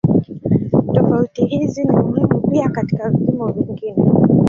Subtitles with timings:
[0.93, 4.05] Tofauti hizi ni muhimu pia katika vipimo vingine.